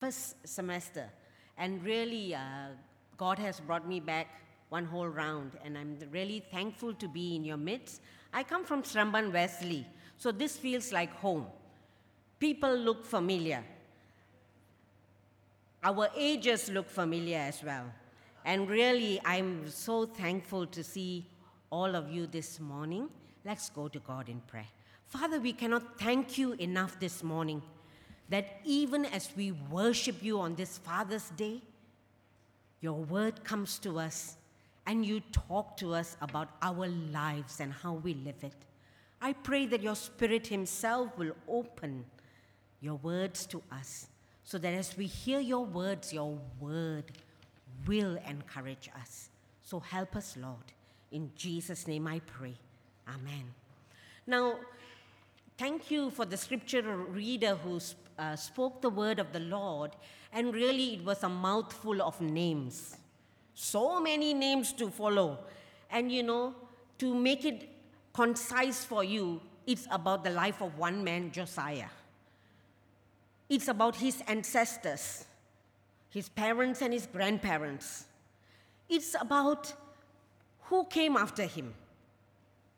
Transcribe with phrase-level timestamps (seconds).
[0.00, 1.08] first semester,
[1.56, 2.68] and really, uh,
[3.16, 4.26] God has brought me back
[4.68, 8.02] one whole round, and I'm really thankful to be in your midst.
[8.30, 9.86] I come from Seremban Wesley,
[10.18, 11.46] so this feels like home.
[12.38, 13.64] People look familiar.
[15.82, 17.86] Our ages look familiar as well.
[18.44, 21.26] And really, I'm so thankful to see
[21.70, 23.08] all of you this morning.
[23.46, 24.68] Let's go to God in prayer.
[25.06, 27.62] Father, we cannot thank you enough this morning
[28.28, 31.62] that even as we worship you on this Father's Day,
[32.80, 34.36] your word comes to us
[34.86, 38.54] and you talk to us about our lives and how we live it.
[39.20, 42.04] I pray that your Spirit Himself will open
[42.80, 44.06] your words to us
[44.44, 47.04] so that as we hear your words, your word
[47.86, 49.30] will encourage us.
[49.62, 50.72] So help us, Lord.
[51.10, 52.54] In Jesus' name I pray.
[53.08, 53.44] Amen.
[54.26, 54.56] Now,
[55.58, 57.80] thank you for the scripture reader who
[58.18, 59.92] uh, spoke the word of the Lord,
[60.32, 62.96] and really it was a mouthful of names.
[63.54, 65.38] So many names to follow.
[65.90, 66.54] And you know,
[66.98, 67.68] to make it
[68.12, 71.88] concise for you, it's about the life of one man, Josiah.
[73.48, 75.24] It's about his ancestors,
[76.10, 78.06] his parents and his grandparents.
[78.88, 79.72] It's about
[80.62, 81.74] who came after him,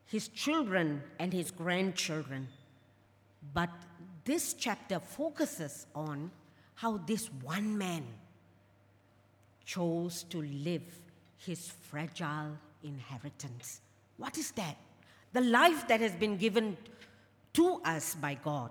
[0.05, 2.47] his children and his grandchildren.
[3.53, 3.69] But
[4.29, 6.29] this chapter focuses on
[6.75, 8.05] how this one man
[9.65, 10.83] chose to live
[11.37, 13.81] his fragile inheritance.
[14.17, 14.77] What is that?
[15.33, 16.77] The life that has been given
[17.53, 18.69] to us by God,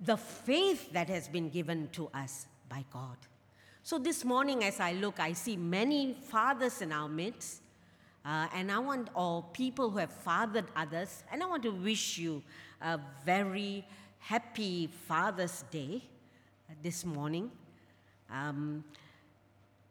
[0.00, 3.18] the faith that has been given to us by God.
[3.82, 7.60] So this morning, as I look, I see many fathers in our midst,
[8.24, 12.16] uh, and I want, all people who have fathered others, and I want to wish
[12.16, 12.42] you
[12.80, 13.84] a very
[14.18, 16.02] happy Father's Day
[16.82, 17.50] this morning.
[18.30, 18.84] Um,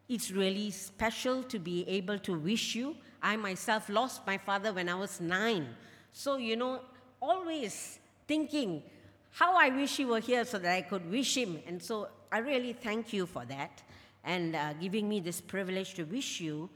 [0.10, 2.96] it's really special to be able to wish you.
[3.22, 5.68] I myself lost my father when I was nine.
[6.14, 6.82] So, you know,
[7.22, 8.84] always thinking
[9.32, 11.60] how I wish he were here so that I could wish him.
[11.68, 13.84] And so I really thank you for that
[14.24, 16.70] and uh, giving me this privilege to wish you.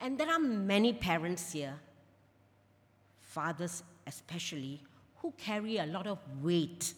[0.00, 1.74] And there are many parents here,
[3.20, 4.80] fathers especially,
[5.22, 6.94] who carry a lot of weight,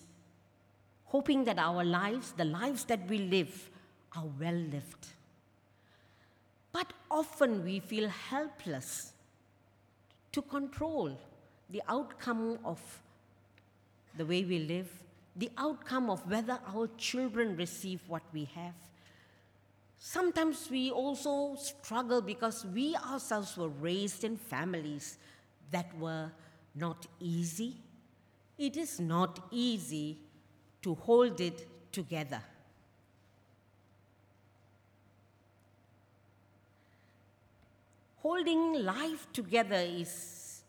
[1.05, 3.71] hoping that our lives, the lives that we live,
[4.17, 5.07] are well lived.
[6.73, 9.13] But often we feel helpless
[10.33, 11.19] to control
[11.71, 12.81] the outcome of
[14.17, 14.91] the way we live,
[15.37, 18.75] the outcome of whether our children receive what we have.
[19.99, 25.19] Sometimes we also struggle because we ourselves were raised in families
[25.71, 26.31] that were
[26.75, 27.77] not easy.
[28.61, 30.19] It is not easy
[30.83, 32.43] to hold it together.
[38.23, 40.63] holding life together is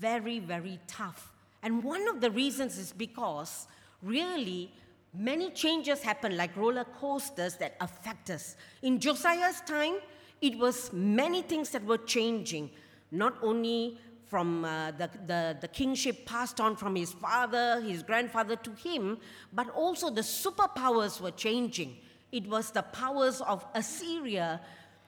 [0.00, 1.32] very, very tough.
[1.62, 3.66] And one of the reasons is because
[4.02, 4.72] really
[5.12, 8.56] many changes happen, like roller coasters that affect us.
[8.82, 9.96] In Josiah's time,
[10.40, 12.70] it was many things that were changing,
[13.10, 13.98] not only
[14.28, 19.18] from uh, the, the, the kingship passed on from his father, his grandfather to him,
[19.52, 21.96] but also the superpowers were changing.
[22.32, 24.60] It was the powers of Assyria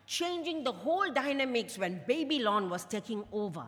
[0.06, 3.66] changing the whole dynamics when Babylon was taking over.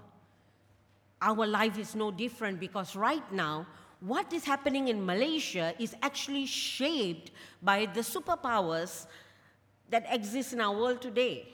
[1.20, 3.66] Our life is no different because right now,
[4.00, 9.06] what is happening in Malaysia is actually shaped by the superpowers
[9.90, 11.48] that exist in our world today.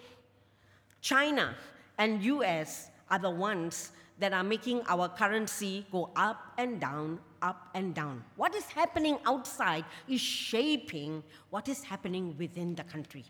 [1.01, 1.57] China
[1.99, 7.69] and US are the ones that are making our currency go up and down, up
[7.75, 8.25] and down.
[8.37, 13.25] What is happening outside is shaping what is happening within the country.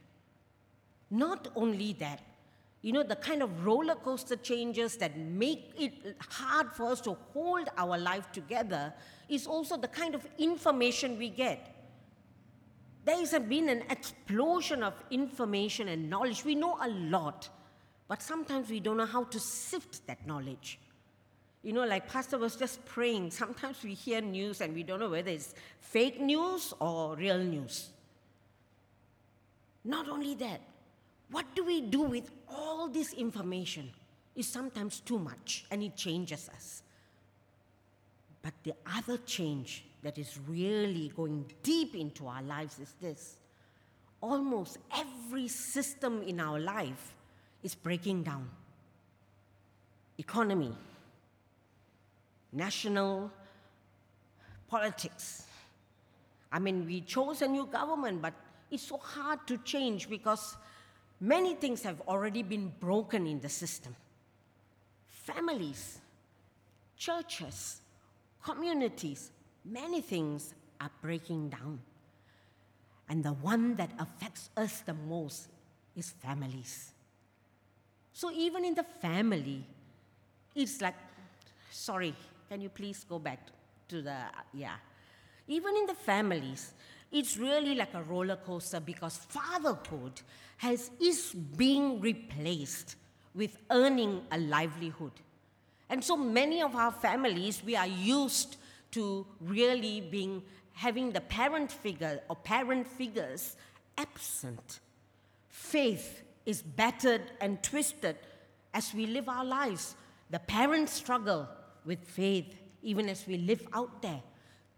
[1.10, 2.20] Not only that,
[2.82, 7.16] you know, the kind of roller coaster changes that make it hard for us to
[7.32, 8.94] hold our life together
[9.28, 11.72] is also the kind of information we get.
[13.04, 16.44] There has been an explosion of information and knowledge.
[16.44, 17.48] We know a lot,
[18.08, 20.78] but sometimes we don't know how to sift that knowledge.
[21.62, 25.10] You know, like Pastor was just praying, sometimes we hear news and we don't know
[25.10, 27.90] whether it's fake news or real news.
[29.84, 30.60] Not only that,
[31.30, 33.90] what do we do with all this information?
[34.36, 36.82] Is sometimes too much and it changes us.
[38.42, 43.38] But the other change that is really going deep into our lives is this
[44.20, 47.15] almost every system in our life
[47.62, 48.48] is breaking down
[50.18, 50.72] economy,
[52.52, 53.30] national
[54.68, 55.46] politics,
[56.50, 58.34] I mean, we chose a new government, but
[58.70, 60.56] it's so hard to change because
[61.20, 63.94] many things have already been broken in the system.
[65.08, 65.98] Families,
[66.96, 67.80] churches,
[68.42, 69.30] communities,
[69.64, 71.80] many things are breaking down.
[73.08, 75.48] And the one that affects us the most
[75.94, 76.92] is families.
[78.16, 79.62] So even in the family,
[80.54, 80.94] it's like,
[81.70, 82.14] sorry,
[82.48, 83.40] can you please go back
[83.88, 84.16] to the,
[84.54, 84.76] yeah.
[85.46, 86.72] Even in the families,
[87.12, 90.22] it's really like a roller coaster because fatherhood
[90.56, 92.96] has, is being replaced
[93.34, 95.12] with earning a livelihood.
[95.90, 98.56] And so many of our families, we are used
[98.92, 100.42] to really being
[100.72, 103.56] having the parent figure or parent figures
[103.98, 104.80] absent.
[105.50, 108.16] Faith is battered and twisted
[108.72, 109.96] as we live our lives.
[110.30, 111.48] The parents struggle
[111.84, 114.22] with faith even as we live out there.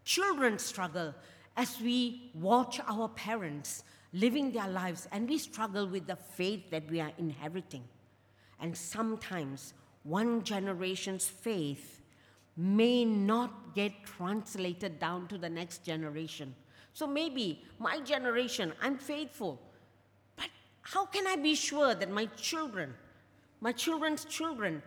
[0.05, 1.15] Children struggle
[1.57, 6.91] as we watch our parents living their lives, and we struggle with the faith that
[6.91, 7.85] we are inheriting.
[8.61, 12.01] And sometimes one generation's faith
[12.57, 16.55] may not get translated down to the next generation.
[16.95, 19.61] So maybe my generation, I'm faithful,
[20.93, 22.95] how can I be sure that my children,
[23.61, 24.83] my children's children,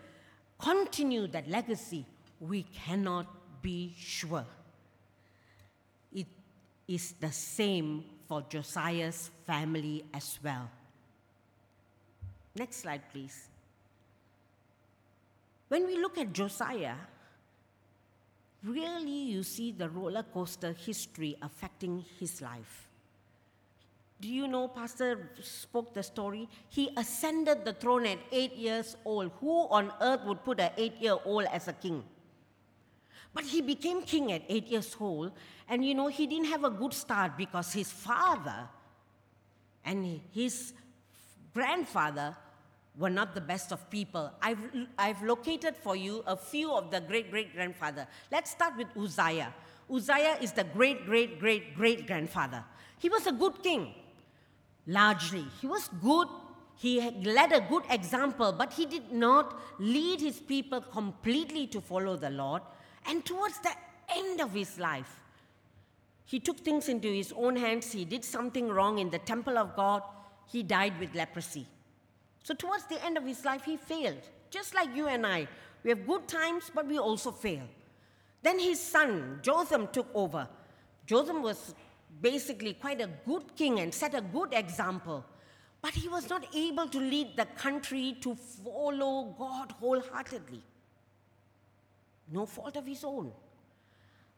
[0.57, 2.05] continue that legacy?
[2.39, 3.27] We cannot
[3.61, 4.45] be sure.
[6.11, 6.25] It
[6.87, 10.71] is the same for Josiah's family as well.
[12.55, 13.47] Next slide, please.
[15.67, 16.95] When we look at Josiah,
[18.63, 22.87] really you see the roller coaster history affecting his life.
[24.21, 26.47] Do you know, Pastor spoke the story?
[26.69, 29.31] He ascended the throne at eight years old.
[29.41, 32.03] Who on earth would put an eight year old as a king?
[33.33, 35.31] But he became king at eight years old,
[35.67, 38.69] and you know, he didn't have a good start because his father
[39.83, 40.73] and his
[41.53, 42.35] grandfather
[42.97, 44.31] were not the best of people.
[44.41, 44.59] I've,
[44.99, 48.05] I've located for you a few of the great great grandfather.
[48.31, 49.53] Let's start with Uzziah.
[49.89, 52.63] Uzziah is the great great great great grandfather.
[52.99, 53.95] He was a good king,
[54.87, 55.45] largely.
[55.59, 56.27] He was good.
[56.75, 62.15] He led a good example, but he did not lead his people completely to follow
[62.15, 62.63] the Lord.
[63.05, 63.73] And towards the
[64.15, 65.19] end of his life,
[66.25, 67.91] he took things into his own hands.
[67.91, 70.01] He did something wrong in the temple of God.
[70.47, 71.67] He died with leprosy.
[72.43, 75.47] So, towards the end of his life, he failed, just like you and I.
[75.83, 77.63] We have good times, but we also fail.
[78.41, 80.47] Then his son, Jotham, took over.
[81.05, 81.75] Jotham was
[82.19, 85.23] basically quite a good king and set a good example,
[85.81, 90.61] but he was not able to lead the country to follow God wholeheartedly.
[92.31, 93.31] No fault of his own.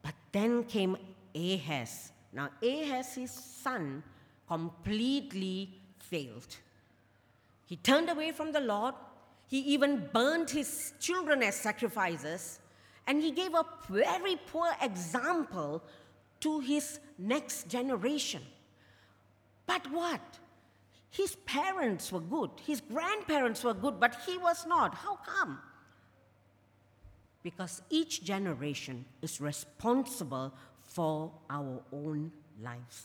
[0.02, 0.98] But then came
[1.36, 2.12] Ahaz.
[2.31, 4.04] Now, Ahaz, his son,
[4.48, 6.58] completely failed.
[7.66, 8.96] He turned away from the Lord.
[9.48, 12.60] He even burned his children as sacrifices.
[13.06, 15.84] And he gave a very poor example
[16.44, 18.42] to his next generation.
[19.66, 20.22] But what?
[21.10, 24.94] His parents were good, his grandparents were good, but he was not.
[24.95, 25.60] How come?
[27.44, 32.31] Because each generation is responsible for our own
[32.62, 33.04] lives.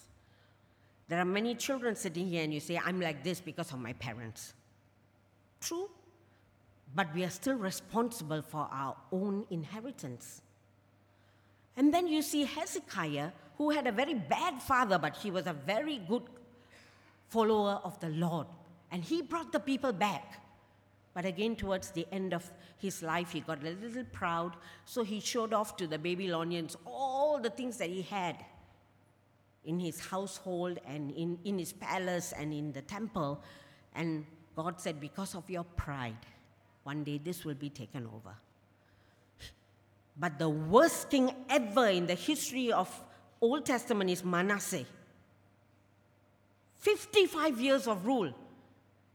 [1.09, 3.93] There are many children sitting here, and you say, I'm like this because of my
[3.95, 4.53] parents.
[5.61, 5.89] True,
[6.95, 10.43] but we are still responsible for our own inheritance.
[11.79, 15.53] And then you see Hezekiah, who had a very bad father, but he was a
[15.53, 16.25] very good
[17.29, 18.49] follower of the Lord.
[18.91, 20.43] And he brought the people back.
[21.15, 24.57] But again, towards the end of his life, he got a little proud,
[24.87, 28.45] so he showed off to the Babylonians all the things that he had
[29.65, 33.41] in his household and in, in his palace and in the temple.
[33.95, 36.27] And God said, Because of your pride,
[36.83, 38.35] one day this will be taken over.
[40.19, 42.89] But the worst king ever in the history of
[43.41, 44.85] Old Testament is Manasseh.
[46.79, 48.33] 55 years of rule.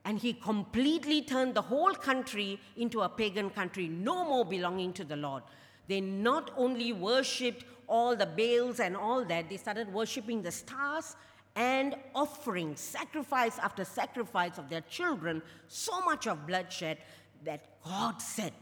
[0.05, 5.03] And he completely turned the whole country into a pagan country, no more belonging to
[5.03, 5.43] the Lord.
[5.87, 11.15] They not only worshipped all the Baals and all that, they started worshiping the stars
[11.55, 16.97] and offering sacrifice after sacrifice of their children, so much of bloodshed
[17.43, 18.53] that God said,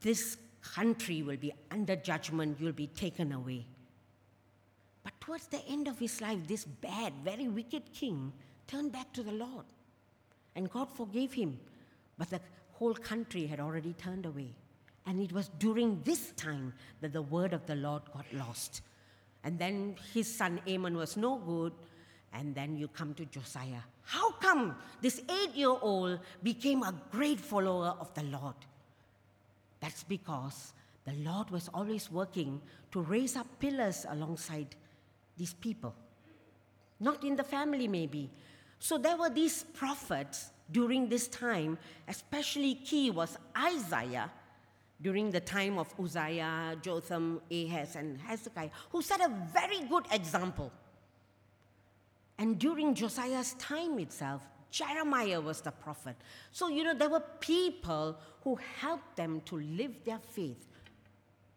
[0.00, 0.36] This
[0.74, 3.66] country will be under judgment, you'll be taken away.
[5.02, 8.32] But towards the end of his life, this bad, very wicked king
[8.66, 9.64] turned back to the Lord.
[10.56, 11.60] And God forgave him.
[12.18, 12.40] But the
[12.72, 14.54] whole country had already turned away.
[15.06, 18.82] And it was during this time that the word of the Lord got lost.
[19.44, 21.72] And then his son Amon was no good.
[22.32, 23.84] And then you come to Josiah.
[24.02, 28.56] How come this eight year old became a great follower of the Lord?
[29.86, 30.72] That's because
[31.04, 34.74] the Lord was always working to raise up pillars alongside
[35.36, 35.94] these people.
[36.98, 38.28] Not in the family, maybe.
[38.80, 41.78] So there were these prophets during this time,
[42.08, 44.28] especially key was Isaiah
[45.00, 50.72] during the time of Uzziah, Jotham, Ahaz, and Hezekiah, who set a very good example.
[52.38, 54.42] And during Josiah's time itself,
[54.76, 56.16] Jeremiah was the prophet.
[56.52, 60.66] So, you know, there were people who helped them to live their faith.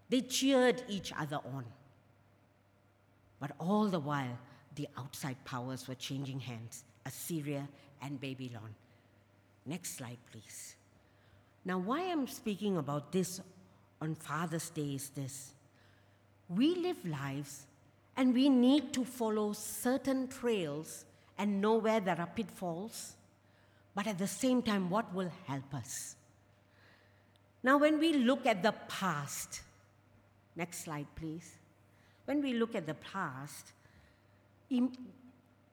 [0.07, 1.65] They cheered each other on.
[3.41, 4.37] But all the while,
[4.75, 7.67] the outside powers were changing hands Assyria
[8.01, 8.73] and Babylon.
[9.65, 10.77] Next slide, please.
[11.65, 13.41] Now, why I'm speaking about this
[14.01, 15.51] on Father's Day is this
[16.47, 17.65] we live lives
[18.15, 21.03] and we need to follow certain trails
[21.39, 23.15] and know where there are pitfalls,
[23.95, 26.15] but at the same time, what will help us?
[27.63, 29.61] Now, when we look at the past,
[30.55, 31.55] next slide, please.
[32.25, 33.71] When we look at the past,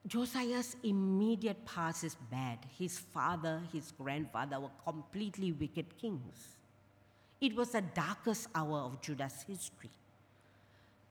[0.07, 2.59] Josiah's immediate past is bad.
[2.79, 6.55] His father, his grandfather were completely wicked kings.
[7.39, 9.91] It was the darkest hour of Judah's history.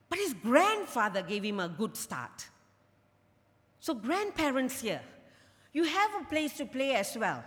[0.09, 2.47] But his grandfather gave him a good start.
[3.87, 4.99] So, grandparents here,
[5.71, 7.41] you have a place to play as well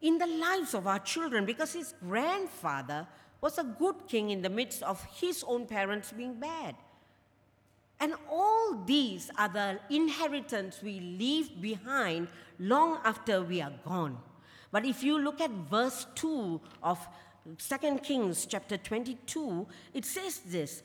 [0.00, 3.06] in the lives of our children because his grandfather
[3.42, 6.76] was a good king in the midst of his own parents being bad.
[8.00, 12.28] And all these are the inheritance we leave behind
[12.58, 14.16] long after we are gone.
[14.72, 17.06] But if you look at verse 2 of
[17.58, 20.82] 2 Kings chapter 22, it says this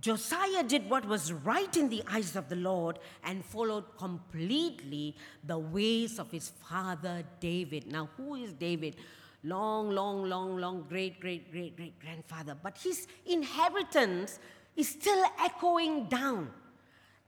[0.00, 5.58] Josiah did what was right in the eyes of the Lord and followed completely the
[5.58, 7.90] ways of his father David.
[7.90, 8.96] Now, who is David?
[9.42, 12.54] Long, long, long, long, great, great, great, great grandfather.
[12.60, 14.38] But his inheritance
[14.76, 16.50] is still echoing down.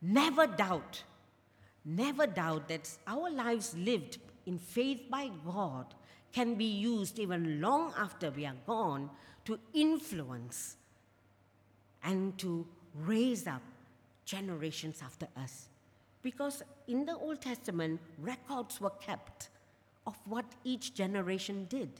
[0.03, 1.03] Never doubt,
[1.85, 5.95] never doubt that our lives lived in faith by God
[6.33, 9.11] can be used even long after we are gone
[9.45, 10.77] to influence
[12.03, 13.63] and to raise up
[14.25, 15.69] generations after us.
[16.23, 19.49] Because in the Old Testament, records were kept
[20.07, 21.91] of what each generation did.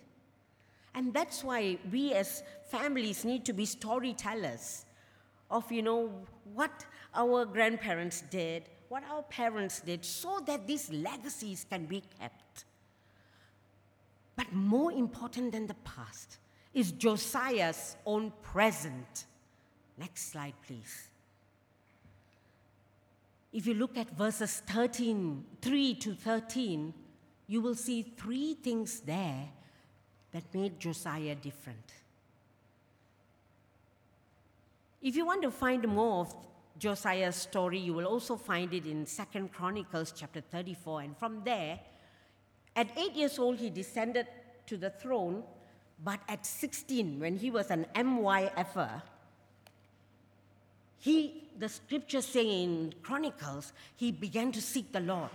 [0.95, 4.85] And that's why we as families need to be storytellers
[5.51, 6.13] of, you know,
[6.55, 12.65] what our grandparents did, what our parents did, so that these legacies can be kept.
[14.37, 16.39] But more important than the past
[16.75, 19.27] is Josiah's own present.
[20.01, 21.09] Next slide, please.
[23.53, 26.95] If you look at verses 13, 3 to 13,
[27.49, 29.49] you will see three things there
[30.33, 31.93] that made Josiah different.
[35.03, 36.35] If you want to find more of
[36.79, 41.03] Josiah's story, you will also find it in Second Chronicles chapter 34.
[41.03, 41.79] And from there,
[42.75, 44.29] at eight years old, he descended
[44.67, 45.43] to the throne,
[46.03, 49.03] but at 16, when he was an MYFer,
[51.01, 55.31] he, the scriptures say in Chronicles, he began to seek the Lord.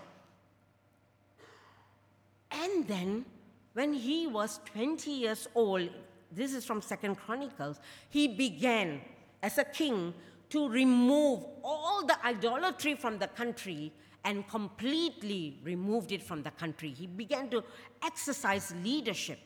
[2.51, 3.25] And then,
[3.73, 5.89] when he was 20 years old,
[6.31, 7.79] this is from Second Chronicles,
[8.09, 9.01] he began
[9.41, 10.13] as a king
[10.51, 13.91] to remove all the idolatry from the country
[14.23, 16.89] and completely removed it from the country.
[16.91, 17.63] He began to
[18.03, 19.39] exercise leadership.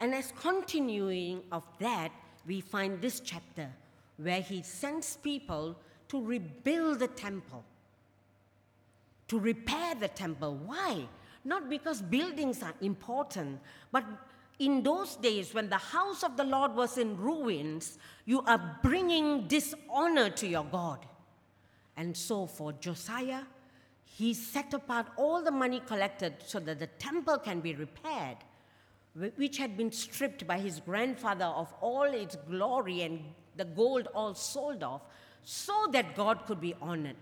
[0.00, 2.10] And as continuing of that,
[2.44, 3.70] we find this chapter
[4.22, 5.76] where he sends people
[6.08, 7.64] to rebuild the temple,
[9.28, 10.56] to repair the temple.
[10.64, 11.08] Why?
[11.44, 13.60] Not because buildings are important,
[13.90, 14.04] but
[14.58, 19.48] in those days when the house of the Lord was in ruins, you are bringing
[19.48, 21.04] dishonor to your God.
[21.96, 23.42] And so for Josiah,
[24.04, 28.36] he set apart all the money collected so that the temple can be repaired,
[29.36, 33.24] which had been stripped by his grandfather of all its glory and
[33.56, 35.02] the gold all sold off,
[35.44, 37.16] so that God could be honored.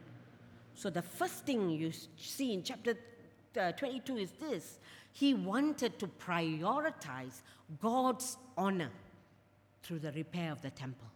[0.75, 2.95] So the first thing you see in chapter
[3.59, 4.79] uh, 22 is this
[5.13, 7.41] he wanted to prioritize
[7.81, 8.91] God's honor
[9.83, 11.09] through the repair of the temple.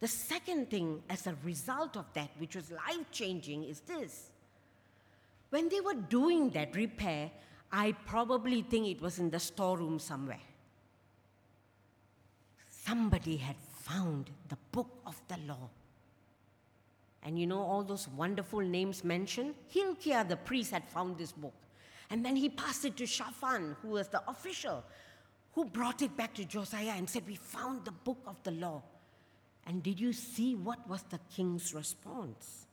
[0.00, 4.30] The second thing, as a result of that, which was life changing, is this.
[5.50, 7.30] When they were doing that repair,
[7.70, 10.40] I probably think it was in the storeroom somewhere.
[12.68, 13.56] Somebody had
[13.92, 15.68] found the book of the law.
[17.22, 19.54] And you know all those wonderful names mentioned?
[19.68, 21.54] Hilkiah the priest had found this book.
[22.10, 24.84] And then he passed it to Shaphan, who was the official,
[25.52, 28.82] who brought it back to Josiah and said, We found the book of the law.
[29.66, 32.66] And did you see what was the king's response?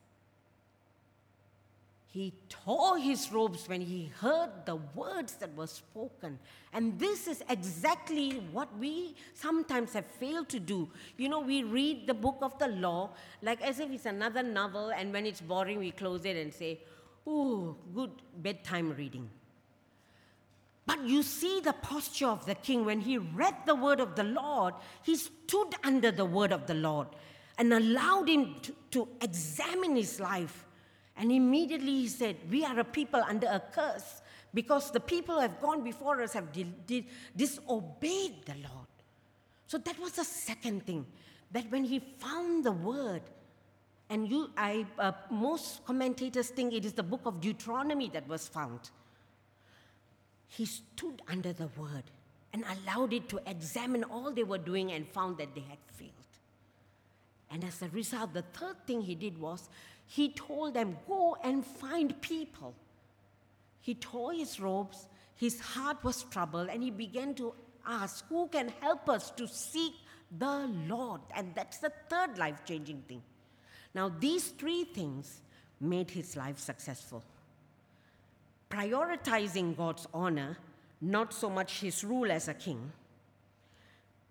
[2.12, 6.40] He tore his robes when he heard the words that were spoken.
[6.72, 10.88] And this is exactly what we sometimes have failed to do.
[11.16, 13.10] You know, we read the book of the law
[13.42, 16.80] like as if it's another novel, and when it's boring, we close it and say,
[17.24, 19.30] Oh, good bedtime reading.
[20.86, 24.24] But you see the posture of the king when he read the word of the
[24.24, 24.74] Lord,
[25.04, 27.06] he stood under the word of the Lord
[27.56, 30.64] and allowed him to, to examine his life
[31.20, 34.22] and immediately he said, We are a people under a curse
[34.54, 38.88] because the people who have gone before us have di- di- disobeyed the Lord.
[39.66, 41.04] So that was the second thing.
[41.52, 43.20] That when he found the word,
[44.08, 48.48] and you, I, uh, most commentators think it is the book of Deuteronomy that was
[48.48, 48.90] found.
[50.48, 52.04] He stood under the word
[52.54, 56.12] and allowed it to examine all they were doing and found that they had failed.
[57.50, 59.68] And as a result, the third thing he did was
[60.10, 62.74] he told them, Go and find people.
[63.80, 67.54] He tore his robes, his heart was troubled, and he began to
[67.86, 69.92] ask, Who can help us to seek
[70.36, 71.20] the Lord?
[71.36, 73.22] And that's the third life changing thing.
[73.94, 75.42] Now, these three things
[75.80, 77.22] made his life successful.
[78.68, 80.58] Prioritizing God's honor,
[81.00, 82.90] not so much his rule as a king.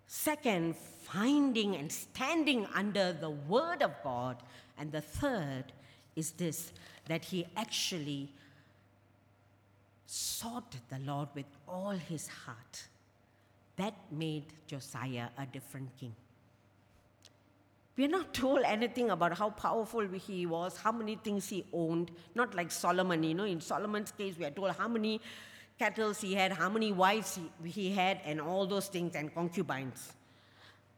[0.06, 4.42] Second, finding and standing under the word of God
[4.80, 5.64] and the third
[6.16, 6.72] is this
[7.06, 8.30] that he actually
[10.06, 12.88] sought the Lord with all his heart.
[13.76, 16.14] That made Josiah a different king.
[17.96, 22.10] We are not told anything about how powerful he was, how many things he owned,
[22.34, 23.22] not like Solomon.
[23.22, 25.20] You know, in Solomon's case, we are told how many
[25.78, 30.12] cattle he had, how many wives he, he had, and all those things, and concubines.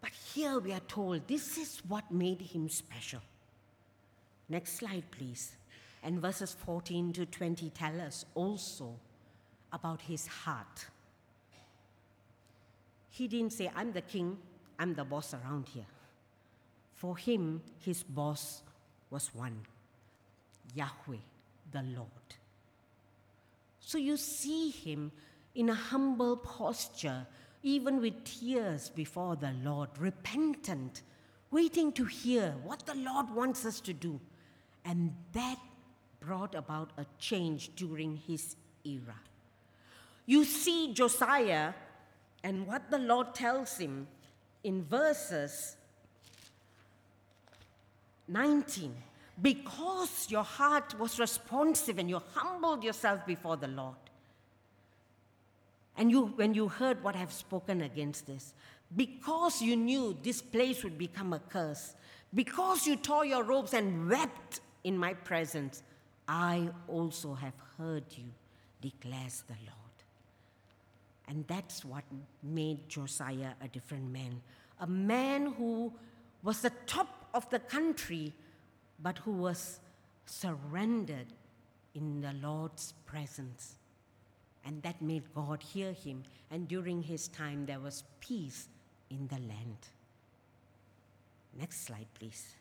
[0.00, 3.20] But here we are told this is what made him special.
[4.48, 5.52] Next slide, please.
[6.02, 8.98] And verses 14 to 20 tell us also
[9.72, 10.86] about his heart.
[13.10, 14.38] He didn't say, I'm the king,
[14.78, 15.86] I'm the boss around here.
[16.94, 18.62] For him, his boss
[19.10, 19.60] was one
[20.74, 21.18] Yahweh,
[21.70, 22.08] the Lord.
[23.80, 25.12] So you see him
[25.54, 27.26] in a humble posture,
[27.62, 31.02] even with tears before the Lord, repentant,
[31.50, 34.18] waiting to hear what the Lord wants us to do.
[34.84, 35.58] And that
[36.20, 39.16] brought about a change during his era.
[40.26, 41.72] You see Josiah
[42.44, 44.06] and what the Lord tells him
[44.64, 45.76] in verses
[48.28, 48.94] 19.
[49.40, 53.96] Because your heart was responsive and you humbled yourself before the Lord.
[55.96, 58.54] And you, when you heard what I have spoken against this,
[58.94, 61.94] because you knew this place would become a curse,
[62.34, 65.82] because you tore your robes and wept in my presence,
[66.28, 68.24] I also have heard you,
[68.80, 69.76] declares the Lord.
[71.28, 72.04] And that's what
[72.42, 74.40] made Josiah a different man.
[74.80, 75.92] A man who
[76.42, 78.32] was the top of the country,
[79.00, 79.80] but who was
[80.26, 81.26] surrendered
[81.94, 83.76] in the Lord's presence.
[84.64, 86.24] And that made God hear him.
[86.50, 88.68] And during his time, there was peace
[89.10, 89.78] in the land.
[91.58, 92.54] Next slide, please.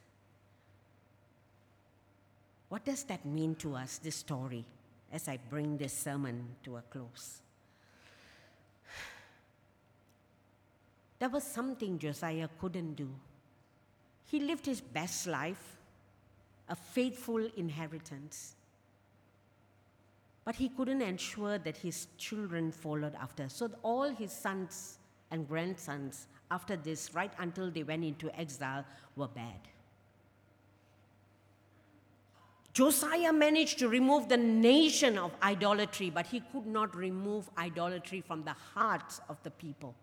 [2.72, 4.64] What does that mean to us, this story,
[5.12, 7.42] as I bring this sermon to a close?
[11.20, 13.10] There was something Josiah couldn't do.
[14.24, 15.80] He lived his best life,
[16.70, 18.56] a faithful inheritance.
[20.46, 23.50] But he couldn't ensure that his children followed after.
[23.50, 24.98] So all his sons
[25.30, 28.86] and grandsons, after this, right until they went into exile,
[29.18, 29.60] were bad.
[32.74, 38.44] Josiah managed to remove the nation of idolatry, but he could not remove idolatry from
[38.44, 39.94] the hearts of the people.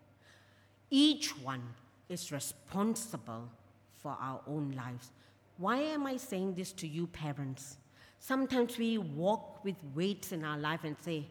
[0.90, 1.62] Each one
[2.08, 3.48] is responsible
[3.96, 5.12] for our own lives.
[5.56, 7.78] Why am I saying this to you, parents?
[8.20, 11.26] Sometimes we walk with weights in our life and say,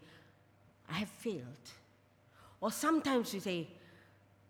[0.90, 1.72] I have failed.
[2.62, 3.68] Or sometimes we say,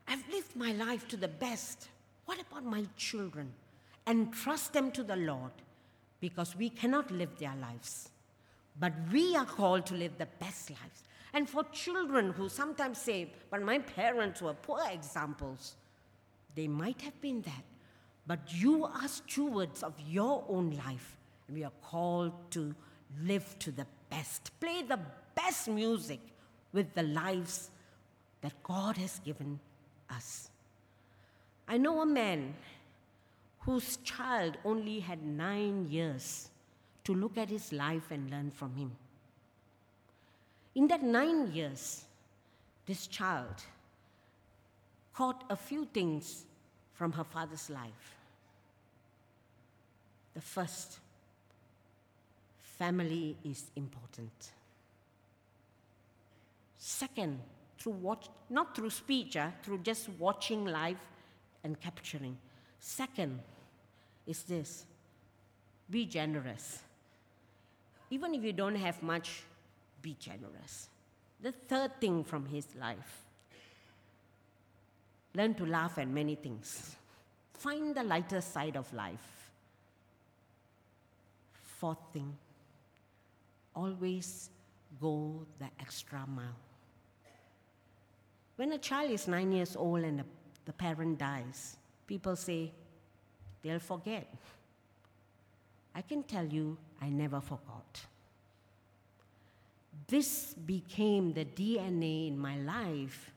[0.08, 1.90] I've lived my life to the best.
[2.26, 3.52] What about my children?
[4.06, 5.52] And trust them to the Lord
[6.20, 8.10] because we cannot live their lives.
[8.80, 11.04] But we are called to live the best lives.
[11.34, 15.76] And for children who sometimes say, but my parents were poor examples,
[16.58, 17.64] They might have been that.
[18.26, 21.16] But you are stewards of your own life,
[21.48, 22.74] and we are called to
[23.24, 25.00] live to the best, play the
[25.36, 26.20] best music
[26.74, 27.70] with the lives
[28.42, 29.60] that God has given
[30.10, 30.50] us.
[31.68, 32.56] I know a man
[33.68, 36.48] whose child only had nine years
[37.04, 38.90] to look at his life and learn from him.
[40.74, 42.06] In that nine years,
[42.86, 43.56] this child
[45.14, 46.46] caught a few things
[46.94, 48.16] from her father's life.
[50.34, 51.00] The first,
[52.78, 54.52] family is important.
[56.78, 57.42] Second,
[57.78, 61.06] through watch, not through speech, uh, through just watching life
[61.66, 62.38] and capturing.
[62.80, 63.42] Second
[64.28, 64.86] is this
[65.90, 66.80] be generous.
[68.10, 69.44] Even if you don't have much,
[70.02, 70.90] be generous.
[71.42, 73.24] The third thing from his life
[75.34, 76.96] learn to laugh at many things.
[77.54, 79.52] Find the lighter side of life.
[81.80, 82.36] Fourth thing,
[83.76, 84.50] always
[85.00, 86.58] go the extra mile.
[88.56, 90.26] When a child is nine years old and the,
[90.66, 92.72] the parent dies, people say
[93.62, 94.28] they'll forget.
[95.96, 98.02] I can tell you, I never forgot.
[100.08, 103.32] This became the DNA in my life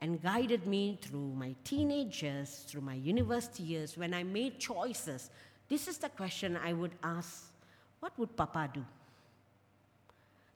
[0.00, 5.30] and guided me through my teenage years, through my university years, when I made choices.
[5.68, 7.46] This is the question I would ask
[8.00, 8.84] What would Papa do?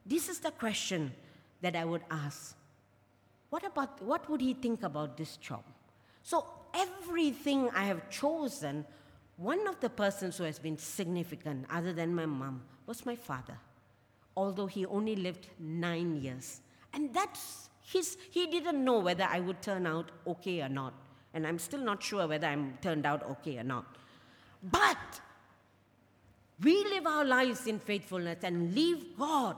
[0.04, 1.12] This is the question
[1.60, 2.56] that I would ask
[3.50, 5.62] what about what would he think about this job?
[6.22, 6.44] So
[6.76, 8.84] everything I have chosen,
[9.36, 13.58] one of the persons who has been significant other than my mom was my father.
[14.36, 16.60] Although he only lived nine years.
[16.92, 20.94] And that's his he didn't know whether I would turn out okay or not.
[21.34, 23.96] And I'm still not sure whether I'm turned out okay or not.
[24.62, 25.20] But
[26.62, 29.56] we live our lives in faithfulness and leave God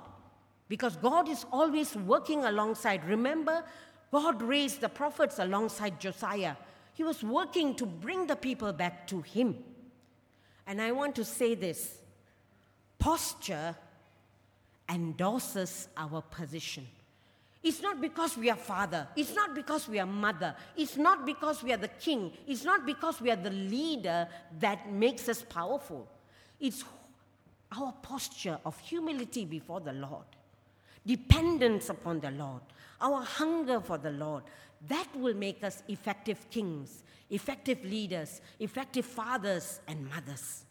[0.68, 3.04] because God is always working alongside.
[3.04, 3.64] Remember,
[4.10, 6.56] God raised the prophets alongside Josiah.
[6.98, 9.56] He was working to bring the people back to Him.
[10.66, 11.96] And I want to say this
[12.98, 13.76] posture
[14.88, 16.84] endorses our position.
[17.62, 19.06] It's not because we are father.
[19.14, 20.56] It's not because we are mother.
[20.76, 22.32] It's not because we are the king.
[22.48, 24.26] It's not because we are the leader
[24.58, 26.08] that makes us powerful.
[26.58, 26.82] It's
[27.78, 30.24] our posture of humility before the Lord
[31.08, 32.60] dependence upon the Lord,
[33.00, 34.44] our hunger for the Lord,
[34.86, 40.64] that will make us effective kings, effective leaders, effective fathers and mothers.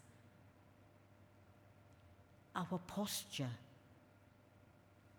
[2.56, 3.50] Our posture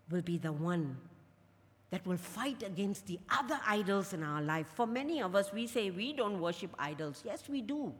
[0.09, 0.97] will be the one
[1.91, 4.67] that will fight against the other idols in our life.
[4.75, 7.23] For many of us, we say we don't worship idols.
[7.25, 7.93] Yes, we do.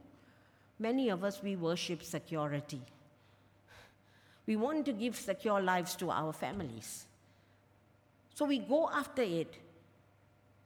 [0.78, 2.80] Many of us, we worship security.
[4.46, 7.06] We want to give secure lives to our families.
[8.34, 9.54] So we go after it.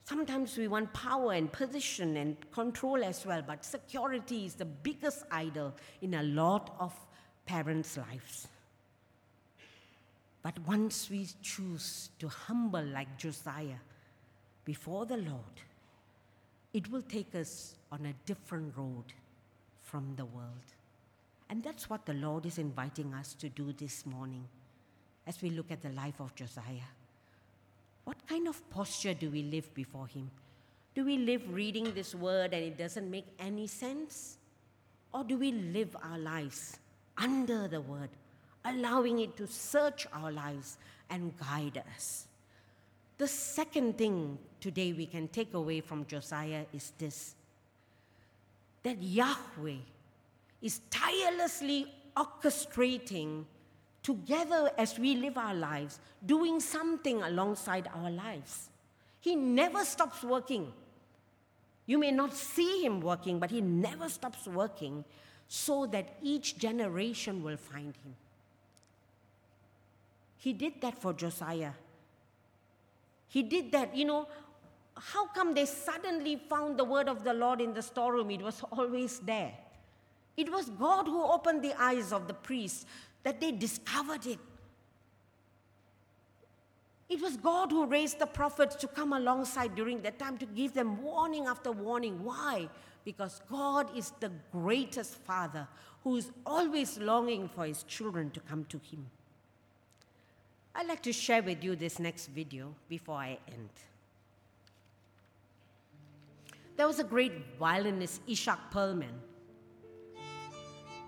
[0.05, 5.23] Sometimes we want power and position and control as well, but security is the biggest
[5.31, 6.93] idol in a lot of
[7.47, 8.47] parents' lives.
[10.43, 13.81] But once we choose to humble like Josiah
[14.63, 15.57] before the Lord,
[16.71, 19.05] it will take us on a different road
[19.81, 20.69] from the world.
[21.49, 24.47] And that's what the Lord is inviting us to do this morning
[25.25, 26.91] as we look at the life of Josiah.
[28.05, 30.31] What kind of posture do we live before Him?
[30.93, 34.37] Do we live reading this word and it doesn't make any sense?
[35.13, 36.77] Or do we live our lives
[37.17, 38.09] under the word,
[38.63, 40.77] allowing it to search our lives
[41.09, 42.27] and guide us?
[43.17, 47.35] The second thing today we can take away from Josiah is this
[48.83, 49.81] that Yahweh
[50.61, 53.45] is tirelessly orchestrating
[54.05, 58.69] together as we live our lives, doing something alongside our lives.
[59.19, 60.71] He never stops working.
[61.87, 65.03] You may not see him working, but he never stops working
[65.47, 68.15] so that each generation will find him.
[70.37, 71.73] He did that for Josiah.
[73.27, 74.27] He did that, you know.
[74.95, 78.29] How come they suddenly found the word of the Lord in the storeroom?
[78.29, 79.53] It was always there.
[80.37, 82.85] It was God who opened the eyes of the priests
[83.25, 84.39] that they discovered it.
[87.09, 90.73] It was God who raised the prophets to come alongside during that time to give
[90.73, 92.23] them warning after warning.
[92.23, 92.69] Why?
[93.03, 95.67] Because God is the greatest Father
[96.03, 99.07] who is always longing for his children to come to him.
[100.75, 103.69] I'd like to share with you this next video before I end.
[106.77, 109.17] There was a great violinist, Itzhak Perlman.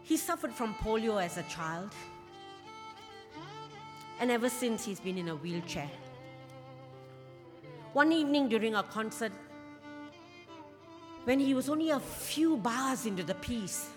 [0.08, 1.94] He suffered from polio as a child,
[4.22, 5.90] and ever since he's been in a wheelchair.
[7.92, 9.34] One evening during a concert,
[11.26, 13.90] when he was only a few bars into the piece,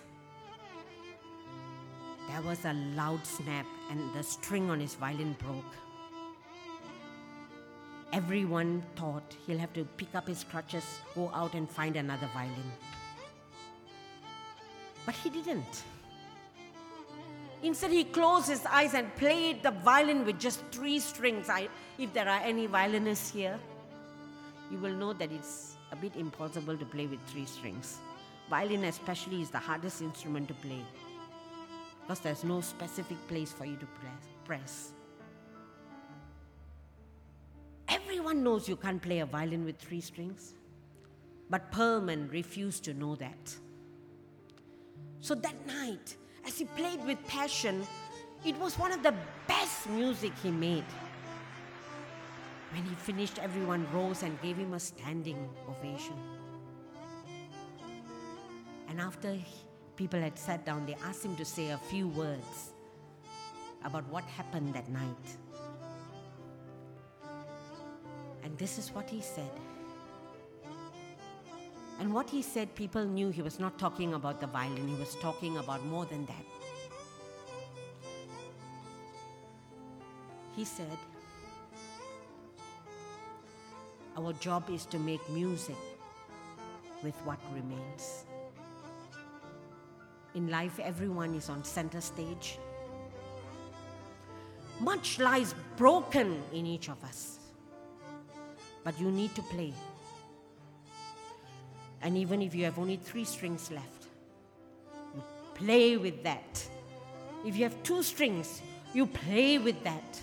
[2.28, 5.76] there was a loud snap and the string on his violin broke.
[8.12, 12.72] Everyone thought he'll have to pick up his crutches, go out and find another violin.
[15.06, 15.84] But he didn't.
[17.62, 21.48] Instead, he closed his eyes and played the violin with just three strings.
[21.48, 21.68] I,
[21.98, 23.58] if there are any violinists here,
[24.70, 27.98] you will know that it's a bit impossible to play with three strings.
[28.48, 30.82] Violin, especially, is the hardest instrument to play
[32.10, 33.86] because there's no specific place for you to
[34.44, 34.90] press.
[37.88, 40.54] Everyone knows you can't play a violin with three strings,
[41.48, 43.54] but Perlman refused to know that.
[45.20, 46.16] So that night,
[46.46, 47.87] as he played with passion,
[48.44, 49.14] it was one of the
[49.46, 50.85] best music he made.
[52.72, 56.16] When he finished, everyone rose and gave him a standing ovation.
[58.88, 59.37] And after
[59.96, 62.72] people had sat down, they asked him to say a few words
[63.85, 65.26] about what happened that night.
[68.42, 69.50] And this is what he said.
[72.00, 75.14] And what he said, people knew he was not talking about the violin, he was
[75.16, 76.44] talking about more than that.
[80.56, 80.96] He said,
[84.16, 85.76] Our job is to make music
[87.02, 88.24] with what remains.
[90.34, 92.58] In life, everyone is on center stage.
[94.80, 97.40] Much lies broken in each of us.
[98.84, 99.74] But you need to play
[102.02, 104.06] and even if you have only three strings left,
[105.14, 105.22] you
[105.54, 106.66] play with that.
[107.44, 108.62] If you have two strings,
[108.94, 110.20] you play with that.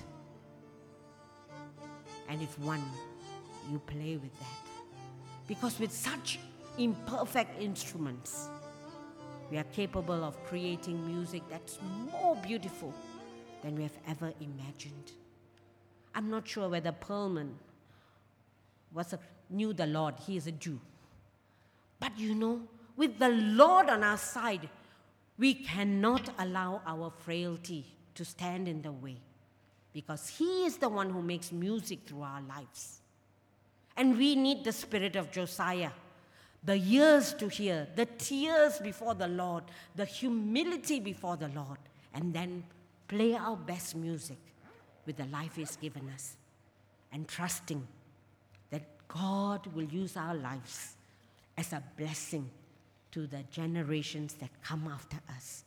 [2.30, 2.84] And if one,
[3.72, 4.68] you play with that.
[5.48, 6.40] Because with such
[6.78, 8.50] imperfect instruments,
[9.50, 11.80] we are capable of creating music that's
[12.12, 12.94] more beautiful
[13.63, 15.12] than we have ever imagined.
[16.13, 17.54] I'm not sure whether Perlman
[18.94, 20.16] was a, knew the Lord.
[20.26, 20.80] He is a Jew.
[22.00, 22.62] But you know,
[22.96, 24.70] with the Lord on our side,
[25.38, 29.18] we cannot allow our frailty to stand in the way
[29.94, 33.02] because He is the one who makes music through our lives.
[33.96, 35.92] And we need the spirit of Josiah
[36.68, 39.64] the ears to hear, the tears before the Lord,
[39.96, 41.78] the humility before the Lord,
[42.14, 42.64] and then
[43.08, 44.38] play our best music
[45.06, 46.36] with the life He's given us
[47.14, 47.88] and trusting
[48.70, 50.97] that God will use our lives
[51.58, 52.50] as a blessing
[53.12, 55.63] to the generations that come after us.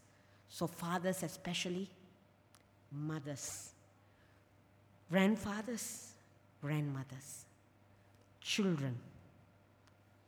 [0.48, 1.88] So, fathers, especially,
[2.92, 3.70] mothers,
[5.10, 6.12] grandfathers,
[6.60, 7.44] grandmothers,
[8.40, 8.96] children,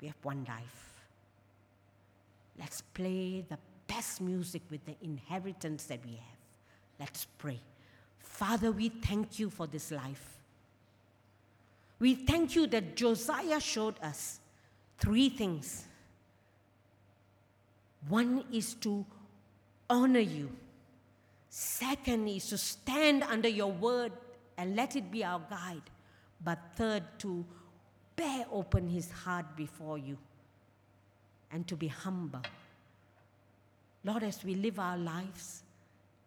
[0.01, 1.01] we have one life.
[2.59, 7.01] Let's play the best music with the inheritance that we have.
[7.01, 7.61] Let's pray.
[8.19, 10.39] Father, we thank you for this life.
[11.99, 14.41] We thank you that Josiah showed us
[15.03, 15.85] three things.
[18.09, 19.05] One is to
[19.91, 20.49] honor you,
[21.49, 24.13] second is to stand under your word
[24.57, 25.83] and let it be our guide,
[26.45, 27.45] but third, to
[28.15, 30.17] bear open his heart before you
[31.51, 32.43] and to be humble.
[34.05, 35.65] Lord, as we live our lives,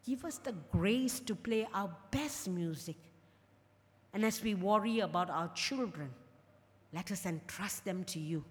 [0.06, 2.98] give us the grace to play our best music.
[4.14, 6.10] And as we worry about our children,
[6.94, 8.44] let us entrust them to you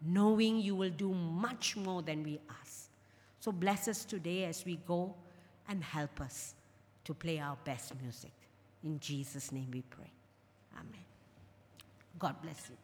[0.00, 2.88] knowing you will do much more than we ask.
[3.40, 5.14] So bless us today as we go
[5.68, 6.54] and help us
[7.04, 8.32] to play our best music.
[8.84, 10.10] In Jesus' name we pray.
[10.74, 11.04] Amen.
[12.18, 12.76] God bless you.